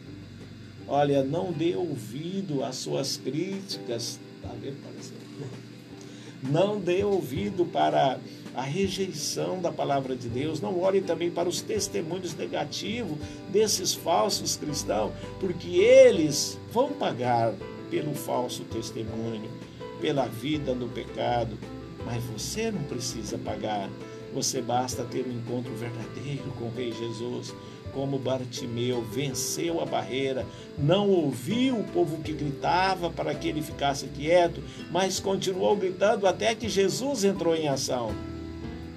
Olha, 0.87 1.23
não 1.23 1.51
dê 1.51 1.75
ouvido 1.75 2.63
às 2.63 2.77
suas 2.77 3.17
críticas. 3.17 4.19
Tá 4.41 4.49
vendo? 4.59 4.77
Não 6.43 6.79
dê 6.79 7.03
ouvido 7.03 7.65
para 7.65 8.19
a 8.53 8.61
rejeição 8.61 9.59
da 9.59 9.71
palavra 9.71 10.15
de 10.15 10.29
Deus. 10.29 10.61
Não 10.61 10.79
olhe 10.79 11.01
também 11.01 11.31
para 11.31 11.49
os 11.49 11.61
testemunhos 11.61 12.35
negativos 12.35 13.17
desses 13.51 13.95
falsos 13.95 14.55
cristãos, 14.55 15.11
porque 15.39 15.77
eles 15.77 16.59
vão 16.71 16.93
pagar 16.93 17.55
pelo 17.89 18.13
falso 18.13 18.63
testemunho, 18.65 19.49
pela 19.99 20.27
vida 20.27 20.73
no 20.73 20.87
pecado. 20.87 21.57
Mas 22.05 22.23
você 22.23 22.71
não 22.71 22.83
precisa 22.83 23.37
pagar. 23.37 23.89
Você 24.33 24.61
basta 24.61 25.03
ter 25.03 25.25
um 25.25 25.31
encontro 25.31 25.73
verdadeiro 25.75 26.51
com 26.57 26.65
o 26.65 26.73
Rei 26.75 26.91
Jesus 26.91 27.53
como 27.97 28.19
Bartimeu, 28.19 29.01
venceu 29.01 29.81
a 29.81 29.85
barreira, 29.85 30.45
não 30.77 31.09
ouviu 31.09 31.79
o 31.79 31.83
povo 31.85 32.21
que 32.21 32.31
gritava 32.31 33.09
para 33.09 33.33
que 33.33 33.47
ele 33.47 33.61
ficasse 33.61 34.05
quieto, 34.07 34.61
mas 34.91 35.19
continuou 35.19 35.75
gritando 35.75 36.27
até 36.27 36.53
que 36.53 36.69
Jesus 36.69 37.23
entrou 37.23 37.55
em 37.55 37.67
ação. 37.67 38.13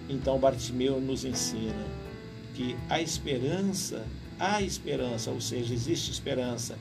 Então 0.07 0.38
Bartimeu 0.38 1.00
nos 1.00 1.25
ensina 1.25 1.87
que 2.54 2.76
a 2.90 3.00
esperança, 3.00 4.04
há 4.38 4.61
esperança, 4.61 5.30
ou 5.30 5.40
seja, 5.40 5.73
existe 5.73 6.11
esperança 6.11 6.76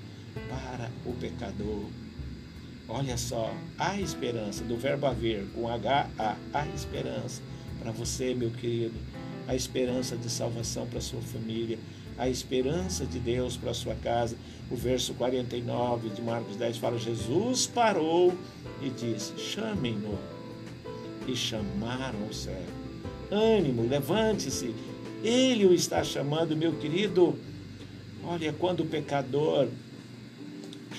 para 0.49 0.89
o 1.05 1.13
pecador. 1.13 1.85
Olha 2.89 3.17
só, 3.17 3.53
há 3.77 4.01
esperança, 4.01 4.63
do 4.63 4.75
verbo 4.75 5.05
haver, 5.05 5.45
com 5.53 5.69
H-A, 5.69 6.35
há 6.51 6.67
esperança 6.69 7.39
para 7.79 7.91
você, 7.91 8.33
meu 8.33 8.49
querido, 8.49 8.95
a 9.47 9.55
esperança 9.55 10.17
de 10.17 10.27
salvação 10.27 10.87
para 10.87 10.99
sua 10.99 11.21
família, 11.21 11.77
a 12.17 12.27
esperança 12.27 13.05
de 13.05 13.19
Deus 13.19 13.55
para 13.55 13.71
a 13.71 13.73
sua 13.75 13.95
casa. 13.95 14.35
O 14.71 14.75
verso 14.75 15.13
49 15.13 16.09
de 16.09 16.21
Marcos 16.21 16.55
10 16.55 16.77
fala: 16.77 16.97
Jesus 16.97 17.67
parou 17.67 18.33
e 18.81 18.89
disse: 18.89 19.33
Chamem-no. 19.39 20.17
E 21.27 21.35
chamaram 21.35 22.27
o 22.27 22.33
cego. 22.33 22.57
Ânimo, 23.31 23.87
levante-se. 23.87 24.75
Ele 25.23 25.65
o 25.65 25.73
está 25.73 26.03
chamando, 26.03 26.57
meu 26.57 26.73
querido. 26.73 27.37
Olha, 28.23 28.51
quando 28.51 28.81
o 28.81 28.85
pecador 28.85 29.67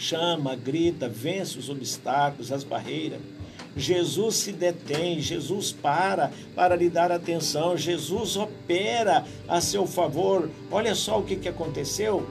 chama, 0.00 0.56
grita, 0.56 1.08
vence 1.08 1.58
os 1.58 1.68
obstáculos, 1.68 2.50
as 2.50 2.64
barreiras 2.64 3.20
Jesus 3.76 4.36
se 4.36 4.52
detém, 4.52 5.20
Jesus 5.20 5.72
para 5.72 6.32
para 6.54 6.74
lhe 6.74 6.90
dar 6.90 7.12
atenção, 7.12 7.76
Jesus 7.76 8.36
opera 8.36 9.24
a 9.46 9.60
seu 9.60 9.86
favor. 9.86 10.50
Olha 10.70 10.94
só 10.94 11.18
o 11.18 11.22
que, 11.22 11.36
que 11.36 11.48
aconteceu. 11.48 12.26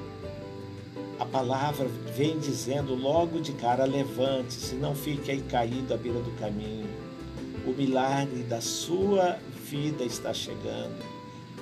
A 1.17 1.25
palavra 1.25 1.87
vem 2.15 2.37
dizendo 2.39 2.93
logo 2.93 3.39
de 3.39 3.53
cara: 3.53 3.85
levante-se, 3.85 4.75
não 4.75 4.93
fique 4.93 5.31
aí 5.31 5.41
caído 5.41 5.93
à 5.93 5.97
beira 5.97 6.19
do 6.19 6.31
caminho. 6.39 6.89
O 7.65 7.71
milagre 7.71 8.43
da 8.43 8.61
sua 8.61 9.37
vida 9.65 10.03
está 10.03 10.33
chegando. 10.33 10.97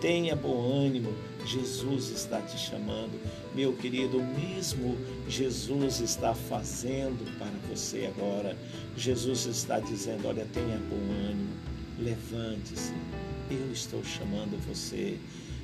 Tenha 0.02 0.36
bom 0.36 0.72
ânimo, 0.72 1.14
Jesus 1.48 2.10
está 2.10 2.42
te 2.42 2.58
chamando. 2.58 3.18
Meu 3.56 3.72
querido, 3.72 4.22
mesmo 4.22 4.98
Jesus 5.30 6.02
está 6.02 6.36
fazendo 6.36 7.26
para 7.40 7.52
você 7.70 8.12
agora. 8.14 8.58
Jesus 8.98 9.46
está 9.46 9.80
dizendo: 9.80 10.28
Olha, 10.28 10.46
tenha 10.54 10.78
bom 10.90 11.30
ânimo, 11.30 11.54
levante-se. 11.98 12.94
Eu 13.50 13.72
estou 13.72 14.04
chamando 14.04 14.62
você. 14.68 15.18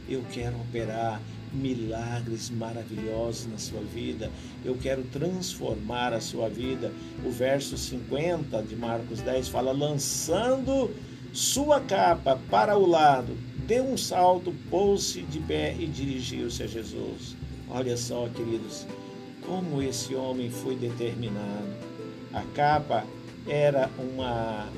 Eu 0.08 0.24
quero 0.32 0.56
operar 0.56 1.22
milagres 1.52 2.50
maravilhosos 2.50 3.48
na 3.48 3.58
sua 3.58 3.82
vida. 3.82 4.32
Eu 4.64 4.78
quero 4.78 5.04
transformar 5.04 6.14
a 6.14 6.22
sua 6.22 6.48
vida. 6.48 6.94
O 7.26 7.30
verso 7.30 7.78
50 7.78 8.62
de 8.64 8.76
Marcos 8.78 9.20
10 9.20 9.50
fala: 9.50 9.74
lançando 9.74 10.90
sua 11.34 11.82
capa 11.82 12.40
para 12.52 12.78
o 12.78 12.86
lado, 12.86 13.36
deu 13.66 13.84
um 13.84 13.98
salto, 13.98 14.54
pôs-se 14.70 15.24
de 15.24 15.40
pé 15.40 15.76
e 15.80 15.88
dirigiu-se 15.88 16.62
a 16.62 16.68
Jesus. 16.68 17.36
Olha 17.68 17.98
só, 17.98 18.30
queridos, 18.30 18.86
como 19.42 19.82
esse 19.82 20.14
homem 20.14 20.52
foi 20.52 20.76
determinado. 20.76 21.74
A 22.32 22.44
capa 22.54 23.04
era 23.48 23.90
uma, 23.98 24.70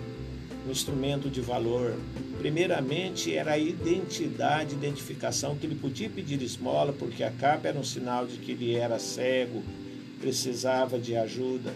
um 0.66 0.72
instrumento 0.72 1.30
de 1.30 1.42
valor. 1.42 2.00
Primeiramente, 2.40 3.36
era 3.36 3.52
a 3.52 3.58
identidade, 3.58 4.76
identificação 4.76 5.58
que 5.58 5.66
ele 5.66 5.76
podia 5.76 6.10
pedir 6.10 6.42
esmola, 6.42 6.94
porque 6.94 7.22
a 7.22 7.32
capa 7.32 7.68
era 7.68 7.78
um 7.78 7.84
sinal 7.84 8.26
de 8.26 8.38
que 8.38 8.54
ele 8.54 8.76
era 8.76 8.98
cego, 8.98 9.62
precisava 10.22 10.98
de 10.98 11.18
ajuda. 11.18 11.74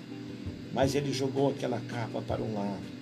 Mas 0.72 0.96
ele 0.96 1.12
jogou 1.12 1.50
aquela 1.50 1.82
capa 1.82 2.22
para 2.22 2.42
um 2.42 2.54
lado 2.54 2.99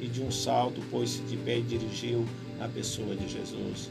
e 0.00 0.06
de 0.06 0.22
um 0.22 0.30
salto 0.30 0.80
pôs-se 0.90 1.20
de 1.22 1.36
pé 1.36 1.58
e 1.58 1.62
dirigiu 1.62 2.24
a 2.60 2.66
pessoa 2.66 3.14
de 3.14 3.28
Jesus. 3.28 3.90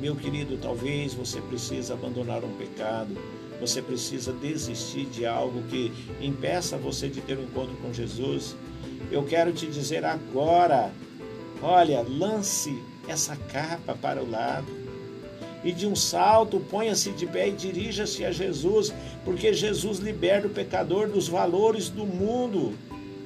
Meu 0.00 0.14
querido, 0.14 0.56
talvez 0.56 1.12
você 1.12 1.40
precise 1.40 1.92
abandonar 1.92 2.44
um 2.44 2.54
pecado, 2.54 3.16
você 3.60 3.82
precisa 3.82 4.32
desistir 4.32 5.06
de 5.06 5.26
algo 5.26 5.62
que 5.64 5.92
impeça 6.20 6.76
você 6.76 7.08
de 7.08 7.20
ter 7.20 7.36
um 7.36 7.42
encontro 7.42 7.74
com 7.82 7.92
Jesus. 7.92 8.54
Eu 9.10 9.24
quero 9.24 9.52
te 9.52 9.66
dizer 9.66 10.04
agora: 10.04 10.92
olha, 11.60 12.00
lance 12.02 12.80
essa 13.08 13.34
capa 13.34 13.94
para 13.94 14.22
o 14.22 14.30
lado. 14.30 14.78
E 15.64 15.72
de 15.72 15.88
um 15.88 15.96
salto, 15.96 16.60
ponha-se 16.60 17.10
de 17.10 17.26
pé 17.26 17.48
e 17.48 17.52
dirija-se 17.52 18.24
a 18.24 18.30
Jesus, 18.30 18.94
porque 19.24 19.52
Jesus 19.52 19.98
liberta 19.98 20.46
o 20.46 20.50
pecador 20.50 21.08
dos 21.08 21.26
valores 21.26 21.88
do 21.88 22.06
mundo. 22.06 22.74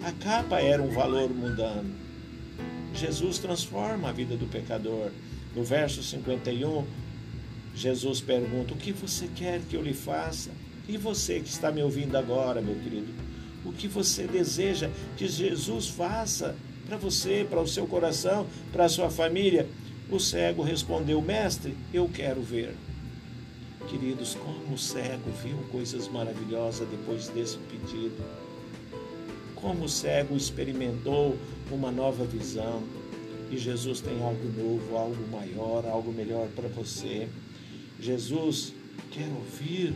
A 0.02 0.10
capa 0.12 0.58
era 0.58 0.82
um 0.82 0.90
valor 0.90 1.28
mundano. 1.28 2.01
Jesus 2.94 3.38
transforma 3.38 4.08
a 4.08 4.12
vida 4.12 4.36
do 4.36 4.46
pecador. 4.46 5.10
No 5.54 5.64
verso 5.64 6.02
51, 6.02 6.84
Jesus 7.74 8.20
pergunta: 8.20 8.74
O 8.74 8.76
que 8.76 8.92
você 8.92 9.28
quer 9.34 9.60
que 9.68 9.76
eu 9.76 9.82
lhe 9.82 9.94
faça? 9.94 10.50
E 10.88 10.96
você 10.96 11.40
que 11.40 11.48
está 11.48 11.70
me 11.70 11.82
ouvindo 11.82 12.16
agora, 12.16 12.60
meu 12.60 12.74
querido, 12.74 13.12
o 13.64 13.72
que 13.72 13.86
você 13.86 14.26
deseja 14.26 14.90
que 15.16 15.28
Jesus 15.28 15.88
faça 15.88 16.56
para 16.86 16.96
você, 16.96 17.46
para 17.48 17.60
o 17.60 17.68
seu 17.68 17.86
coração, 17.86 18.46
para 18.72 18.84
a 18.84 18.88
sua 18.88 19.10
família? 19.10 19.68
O 20.10 20.18
cego 20.18 20.62
respondeu: 20.62 21.20
Mestre, 21.22 21.74
eu 21.92 22.08
quero 22.08 22.42
ver. 22.42 22.74
Queridos, 23.88 24.34
como 24.34 24.74
o 24.74 24.78
cego 24.78 25.30
viu 25.42 25.56
coisas 25.70 26.08
maravilhosas 26.08 26.86
depois 26.88 27.28
desse 27.28 27.58
pedido. 27.58 28.22
Como 29.62 29.84
o 29.84 29.88
cego 29.88 30.36
experimentou 30.36 31.38
uma 31.70 31.92
nova 31.92 32.24
visão. 32.24 32.82
E 33.48 33.56
Jesus 33.56 34.00
tem 34.00 34.20
algo 34.20 34.44
novo, 34.56 34.96
algo 34.96 35.28
maior, 35.30 35.86
algo 35.86 36.12
melhor 36.12 36.48
para 36.48 36.68
você. 36.68 37.28
Jesus 38.00 38.74
quer 39.12 39.28
ouvir 39.28 39.94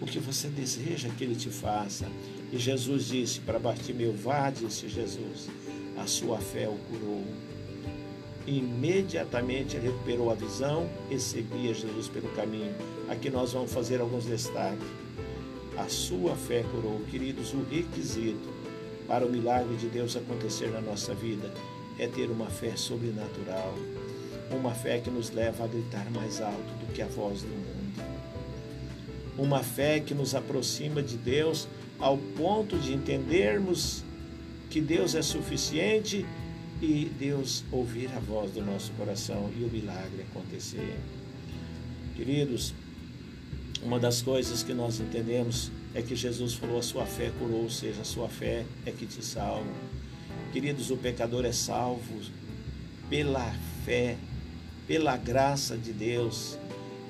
o 0.00 0.06
que 0.06 0.18
você 0.18 0.48
deseja 0.48 1.10
que 1.10 1.22
ele 1.22 1.36
te 1.36 1.50
faça. 1.50 2.06
E 2.50 2.58
Jesus 2.58 3.06
disse 3.08 3.40
para 3.40 3.58
Bartimeu: 3.58 4.14
Vá, 4.14 4.48
disse 4.48 4.88
Jesus, 4.88 5.48
a 5.98 6.06
sua 6.06 6.38
fé 6.38 6.66
o 6.66 6.78
curou. 6.88 7.24
Imediatamente 8.46 9.76
ele 9.76 9.88
recuperou 9.88 10.30
a 10.30 10.34
visão 10.34 10.88
e 11.10 11.18
seguia 11.18 11.74
Jesus 11.74 12.08
pelo 12.08 12.28
caminho. 12.30 12.74
Aqui 13.10 13.28
nós 13.28 13.52
vamos 13.52 13.70
fazer 13.70 14.00
alguns 14.00 14.24
destaques. 14.24 14.86
A 15.76 15.88
sua 15.88 16.34
fé 16.34 16.64
curou. 16.72 17.00
Queridos, 17.10 17.52
o 17.52 17.62
requisito 17.62 18.59
para 19.10 19.26
o 19.26 19.28
milagre 19.28 19.76
de 19.76 19.88
Deus 19.88 20.14
acontecer 20.16 20.68
na 20.68 20.80
nossa 20.80 21.12
vida 21.12 21.52
é 21.98 22.06
ter 22.06 22.30
uma 22.30 22.46
fé 22.46 22.76
sobrenatural, 22.76 23.74
uma 24.52 24.72
fé 24.72 25.00
que 25.00 25.10
nos 25.10 25.32
leva 25.32 25.64
a 25.64 25.66
gritar 25.66 26.08
mais 26.12 26.40
alto 26.40 26.72
do 26.78 26.92
que 26.92 27.02
a 27.02 27.08
voz 27.08 27.42
do 27.42 27.48
mundo. 27.48 28.04
Uma 29.36 29.64
fé 29.64 29.98
que 29.98 30.14
nos 30.14 30.32
aproxima 30.36 31.02
de 31.02 31.16
Deus 31.16 31.66
ao 31.98 32.16
ponto 32.16 32.78
de 32.78 32.94
entendermos 32.94 34.04
que 34.70 34.80
Deus 34.80 35.16
é 35.16 35.22
suficiente 35.22 36.24
e 36.80 37.06
Deus 37.18 37.64
ouvir 37.72 38.12
a 38.16 38.20
voz 38.20 38.52
do 38.52 38.64
nosso 38.64 38.92
coração 38.92 39.50
e 39.58 39.64
o 39.64 39.68
milagre 39.68 40.24
acontecer. 40.30 40.96
Queridos, 42.14 42.72
uma 43.82 43.98
das 43.98 44.22
coisas 44.22 44.62
que 44.62 44.72
nós 44.72 45.00
entendemos 45.00 45.72
é 45.94 46.02
que 46.02 46.14
Jesus 46.14 46.54
falou: 46.54 46.78
a 46.78 46.82
sua 46.82 47.06
fé 47.06 47.30
curou, 47.38 47.62
ou 47.62 47.70
seja, 47.70 48.02
a 48.02 48.04
sua 48.04 48.28
fé 48.28 48.64
é 48.86 48.90
que 48.90 49.06
te 49.06 49.24
salva. 49.24 49.70
Queridos, 50.52 50.90
o 50.90 50.96
pecador 50.96 51.44
é 51.44 51.52
salvo 51.52 52.20
pela 53.08 53.54
fé, 53.84 54.16
pela 54.86 55.16
graça 55.16 55.76
de 55.76 55.92
Deus. 55.92 56.58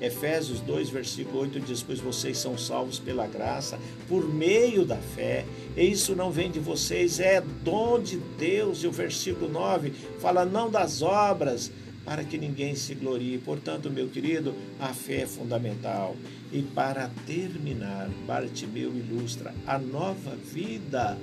Efésios 0.01 0.59
2, 0.61 0.89
versículo 0.89 1.41
8 1.41 1.59
diz: 1.59 1.83
Pois 1.83 1.99
vocês 1.99 2.37
são 2.37 2.57
salvos 2.57 2.97
pela 2.97 3.27
graça, 3.27 3.79
por 4.09 4.27
meio 4.27 4.83
da 4.83 4.97
fé, 4.97 5.45
e 5.77 5.83
isso 5.83 6.15
não 6.15 6.31
vem 6.31 6.49
de 6.49 6.59
vocês, 6.59 7.19
é 7.19 7.39
dom 7.63 8.01
de 8.01 8.17
Deus. 8.17 8.83
E 8.83 8.87
o 8.87 8.91
versículo 8.91 9.51
9 9.51 9.91
fala: 10.19 10.43
Não 10.43 10.71
das 10.71 11.03
obras, 11.03 11.71
para 12.03 12.23
que 12.23 12.37
ninguém 12.37 12.75
se 12.75 12.95
glorie. 12.95 13.37
Portanto, 13.37 13.91
meu 13.91 14.07
querido, 14.07 14.55
a 14.79 14.87
fé 14.87 15.21
é 15.21 15.27
fundamental. 15.27 16.15
E 16.51 16.61
para 16.61 17.09
terminar, 17.25 18.09
Bartimeu 18.27 18.91
ilustra 18.93 19.53
a 19.65 19.77
nova 19.77 20.35
vida 20.35 21.17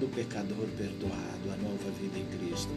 do 0.00 0.08
pecador 0.08 0.66
perdoado, 0.76 1.48
a 1.52 1.56
nova 1.62 1.90
vida 2.00 2.18
em 2.18 2.38
Cristo. 2.38 2.70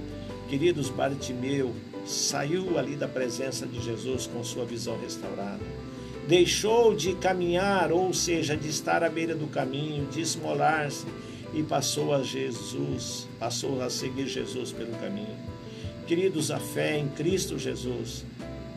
Queridos, 0.48 0.89
Bartimeu 0.89 1.74
saiu 2.06 2.78
ali 2.78 2.95
da 2.95 3.08
presença 3.08 3.65
de 3.65 3.82
Jesus 3.82 4.28
com 4.28 4.43
sua 4.43 4.63
visão 4.63 5.00
restaurada. 5.02 5.63
Deixou 6.28 6.95
de 6.95 7.15
caminhar, 7.15 7.91
ou 7.91 8.13
seja, 8.13 8.56
de 8.56 8.69
estar 8.69 9.04
à 9.04 9.10
beira 9.10 9.34
do 9.34 9.48
caminho, 9.48 10.06
de 10.08 10.21
esmolar-se 10.21 11.06
e 11.52 11.63
passou 11.63 12.13
a 12.13 12.21
Jesus, 12.21 13.28
passou 13.39 13.82
a 13.82 13.89
seguir 13.89 14.28
Jesus 14.28 14.71
pelo 14.71 14.91
caminho. 15.00 15.36
Queridos, 16.06 16.52
a 16.52 16.60
fé 16.60 17.00
em 17.00 17.08
Cristo 17.08 17.58
Jesus 17.58 18.24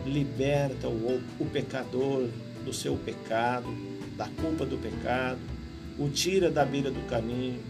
liberta 0.08 0.88
o, 0.88 1.22
o 1.38 1.46
pecador 1.46 2.28
do 2.64 2.72
seu 2.72 2.96
pecado, 2.96 3.68
da 4.16 4.26
culpa 4.28 4.66
do 4.66 4.76
pecado, 4.76 5.38
o 5.98 6.08
tira 6.08 6.50
da 6.50 6.64
beira 6.64 6.90
do 6.90 7.06
caminho, 7.08 7.60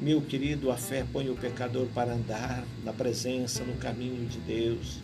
meu 0.00 0.22
querido, 0.22 0.70
a 0.70 0.78
fé 0.78 1.04
põe 1.12 1.28
o 1.28 1.36
pecador 1.36 1.86
para 1.94 2.14
andar 2.14 2.64
na 2.82 2.92
presença, 2.92 3.62
no 3.64 3.74
caminho 3.76 4.26
de 4.26 4.38
Deus. 4.38 4.98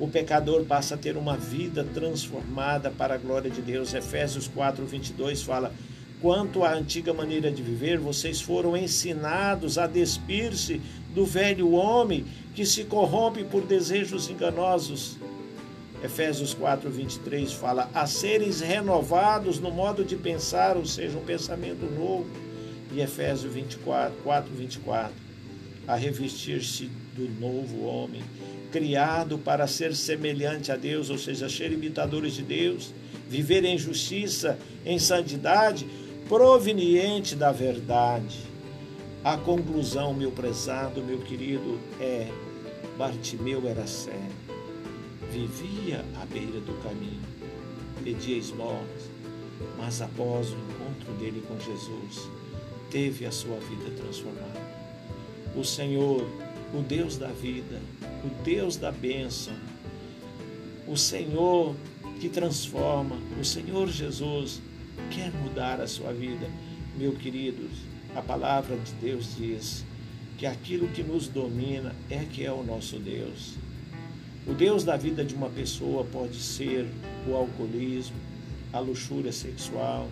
O 0.00 0.08
pecador 0.08 0.64
passa 0.64 0.96
a 0.96 0.98
ter 0.98 1.16
uma 1.16 1.36
vida 1.36 1.84
transformada 1.84 2.90
para 2.90 3.14
a 3.14 3.18
glória 3.18 3.48
de 3.48 3.62
Deus. 3.62 3.94
Efésios 3.94 4.48
4, 4.48 4.84
22 4.84 5.42
fala: 5.42 5.72
Quanto 6.20 6.64
à 6.64 6.74
antiga 6.74 7.14
maneira 7.14 7.50
de 7.50 7.62
viver, 7.62 7.98
vocês 7.98 8.42
foram 8.42 8.76
ensinados 8.76 9.78
a 9.78 9.86
despir-se 9.86 10.80
do 11.14 11.24
velho 11.24 11.72
homem 11.72 12.26
que 12.54 12.66
se 12.66 12.84
corrompe 12.84 13.42
por 13.42 13.62
desejos 13.62 14.28
enganosos. 14.28 15.16
Efésios 16.04 16.52
4, 16.52 16.90
23 16.90 17.52
fala: 17.54 17.88
a 17.94 18.06
serem 18.06 18.50
renovados 18.50 19.58
no 19.58 19.70
modo 19.70 20.04
de 20.04 20.14
pensar, 20.14 20.76
ou 20.76 20.84
seja, 20.84 21.16
um 21.16 21.24
pensamento 21.24 21.86
novo 21.86 22.26
e 22.92 23.00
Efésios 23.00 23.52
24, 23.52 24.12
4, 24.22 24.54
24, 24.54 25.12
a 25.86 25.94
revestir-se 25.94 26.90
do 27.16 27.28
novo 27.40 27.84
homem, 27.84 28.22
criado 28.70 29.38
para 29.38 29.66
ser 29.66 29.94
semelhante 29.96 30.70
a 30.70 30.76
Deus, 30.76 31.08
ou 31.08 31.16
seja, 31.16 31.48
ser 31.48 31.72
imitadores 31.72 32.34
de 32.34 32.42
Deus, 32.42 32.92
viver 33.28 33.64
em 33.64 33.78
justiça, 33.78 34.58
em 34.84 34.98
santidade, 34.98 35.86
proveniente 36.30 37.34
da 37.34 37.50
verdade. 37.50 38.38
A 39.24 39.36
conclusão, 39.36 40.14
meu 40.14 40.30
prezado, 40.30 41.02
meu 41.02 41.18
querido, 41.18 41.80
é: 42.00 42.30
Bartimeu 42.96 43.66
era 43.66 43.84
cego, 43.84 44.16
vivia 45.32 46.04
à 46.22 46.24
beira 46.24 46.60
do 46.60 46.80
caminho, 46.84 47.20
pedia 48.04 48.38
esmolas, 48.38 49.10
mas 49.76 50.00
após 50.00 50.50
o 50.50 50.54
encontro 50.54 51.12
dele 51.18 51.42
com 51.48 51.58
Jesus, 51.58 52.30
teve 52.92 53.26
a 53.26 53.32
sua 53.32 53.58
vida 53.58 53.90
transformada. 53.96 54.60
O 55.56 55.64
Senhor, 55.64 56.24
o 56.72 56.80
Deus 56.80 57.18
da 57.18 57.26
vida, 57.26 57.80
o 58.24 58.44
Deus 58.44 58.76
da 58.76 58.92
bênção, 58.92 59.54
o 60.86 60.96
Senhor 60.96 61.74
que 62.20 62.28
transforma, 62.28 63.16
o 63.38 63.44
Senhor 63.44 63.88
Jesus 63.88 64.62
quer 65.10 65.32
mudar 65.32 65.80
a 65.80 65.86
sua 65.86 66.12
vida. 66.12 66.48
Meu 66.96 67.12
queridos, 67.12 67.70
a 68.14 68.22
palavra 68.22 68.76
de 68.76 68.92
Deus 68.94 69.36
diz 69.36 69.84
que 70.36 70.46
aquilo 70.46 70.88
que 70.88 71.02
nos 71.02 71.28
domina 71.28 71.94
é 72.08 72.24
que 72.24 72.44
é 72.44 72.52
o 72.52 72.62
nosso 72.62 72.98
Deus. 72.98 73.54
O 74.46 74.54
Deus 74.54 74.84
da 74.84 74.96
vida 74.96 75.24
de 75.24 75.34
uma 75.34 75.50
pessoa 75.50 76.04
pode 76.04 76.36
ser 76.36 76.86
o 77.28 77.34
alcoolismo, 77.34 78.16
a 78.72 78.78
luxúria 78.78 79.32
sexual, 79.32 80.08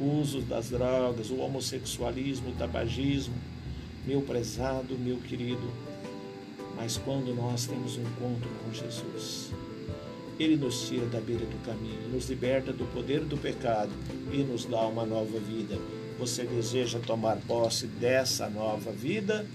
o 0.00 0.20
uso 0.20 0.40
das 0.40 0.70
drogas, 0.70 1.30
o 1.30 1.36
homossexualismo, 1.36 2.50
o 2.50 2.52
tabagismo, 2.52 3.34
meu 4.06 4.22
prezado, 4.22 4.98
meu 4.98 5.18
querido. 5.18 5.70
Mas 6.76 6.96
quando 6.96 7.34
nós 7.34 7.66
temos 7.66 7.96
um 7.96 8.02
encontro 8.02 8.48
com 8.64 8.72
Jesus, 8.72 9.52
Ele 10.40 10.56
nos 10.56 10.88
tira 10.88 11.04
da 11.04 11.20
beira 11.20 11.44
do 11.44 11.64
caminho, 11.66 12.08
nos 12.10 12.30
liberta 12.30 12.72
do 12.72 12.86
poder 12.94 13.20
do 13.20 13.36
pecado 13.36 13.90
e 14.32 14.38
nos 14.38 14.64
dá 14.64 14.80
uma 14.86 15.04
nova 15.04 15.38
vida. 15.38 15.78
Você 16.18 16.44
deseja 16.44 16.98
tomar 16.98 17.36
posse 17.46 17.86
dessa 17.86 18.48
nova 18.48 18.90
vida? 18.90 19.46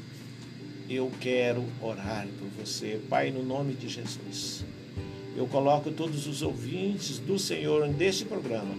Eu 0.88 1.12
quero 1.19 1.65
orar 1.82 2.28
por 2.38 2.48
você, 2.63 3.02
Pai, 3.10 3.32
no 3.32 3.43
nome 3.43 3.74
de 3.74 3.89
Jesus. 3.89 4.63
Eu 5.36 5.48
coloco 5.48 5.89
todos 5.89 6.28
os 6.28 6.43
ouvintes 6.43 7.17
do 7.17 7.39
Senhor 7.39 7.88
deste 7.89 8.24
programa 8.24 8.76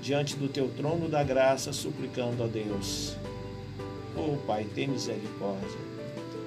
diante 0.00 0.36
do 0.36 0.46
teu 0.46 0.68
trono 0.68 1.08
da 1.08 1.24
graça, 1.24 1.72
suplicando 1.72 2.44
a 2.44 2.46
Deus. 2.46 3.16
Oh 4.16 4.36
Pai, 4.46 4.64
tem 4.72 4.86
misericórdia. 4.86 5.80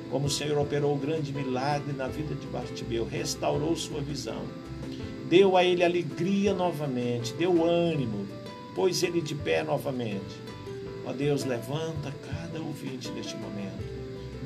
Como 0.09 0.27
o 0.27 0.29
Senhor 0.29 0.57
operou 0.57 0.95
o 0.95 0.97
grande 0.97 1.33
milagre 1.33 1.91
na 1.91 2.07
vida 2.07 2.33
de 2.33 2.47
Bartimeu, 2.47 3.05
restaurou 3.05 3.75
sua 3.75 3.99
visão, 4.01 4.43
deu 5.29 5.55
a 5.55 5.63
ele 5.63 5.83
alegria 5.83 6.53
novamente, 6.53 7.33
deu 7.33 7.63
ânimo, 7.63 8.27
pôs 8.75 9.03
ele 9.03 9.21
de 9.21 9.35
pé 9.35 9.63
novamente. 9.63 10.35
Ó 11.05 11.13
Deus, 11.13 11.45
levanta 11.45 12.13
cada 12.27 12.59
ouvinte 12.59 13.09
neste 13.11 13.35
momento. 13.37 13.83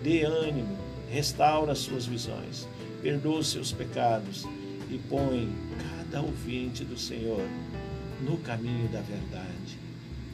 Dê 0.03 0.23
ânimo, 0.23 0.77
restaura 1.09 1.71
as 1.71 1.79
suas 1.79 2.05
visões, 2.05 2.67
perdoa 3.01 3.41
seus 3.43 3.71
pecados 3.71 4.45
e 4.91 4.97
põe 5.09 5.49
cada 6.11 6.21
ouvinte 6.21 6.83
do 6.83 6.97
Senhor 6.97 7.47
no 8.21 8.37
caminho 8.37 8.87
da 8.89 9.01
verdade. 9.01 9.77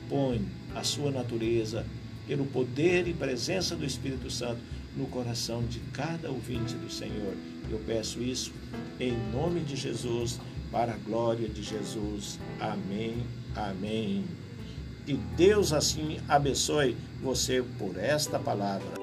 Põe 0.10 0.42
a 0.76 0.84
sua 0.84 1.12
natureza 1.12 1.86
pelo 2.28 2.46
poder 2.46 3.08
e 3.08 3.14
presença 3.14 3.76
do 3.76 3.86
Espírito 3.86 4.30
Santo 4.30 4.62
no 4.96 5.06
coração 5.06 5.64
de 5.64 5.80
cada 5.94 6.30
ouvinte 6.30 6.74
do 6.76 6.92
Senhor. 6.92 7.36
Eu 7.70 7.80
peço 7.86 8.22
isso 8.22 8.52
em 9.00 9.14
nome 9.32 9.62
de 9.62 9.76
Jesus, 9.76 10.40
para 10.72 10.94
a 10.94 10.98
glória 10.98 11.48
de 11.48 11.64
Jesus. 11.64 12.40
Amém. 12.60 13.24
Amém. 13.56 14.26
Que 15.06 15.14
Deus 15.14 15.74
assim 15.74 16.20
abençoe 16.28 16.96
você 17.22 17.64
por 17.78 17.98
esta 17.98 18.38
palavra. 18.38 18.99